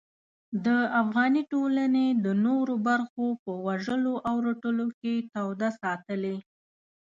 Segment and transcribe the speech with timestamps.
[0.65, 0.67] د
[1.01, 6.35] افغاني ټولنې د نورو برخو په وژلو او رټلو کې توده ساتلې.